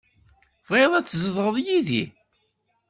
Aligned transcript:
Bɣiɣ 0.67 0.91
ad 0.93 1.05
tzedɣeḍ 1.05 1.55
yid-i 1.65 2.03